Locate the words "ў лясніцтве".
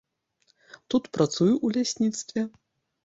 1.51-2.41